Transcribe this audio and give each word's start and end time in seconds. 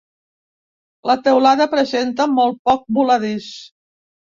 La 1.09 1.15
teulada 1.27 1.69
presenta 1.75 2.29
molt 2.41 2.59
poc 2.71 2.91
voladís. 3.01 3.55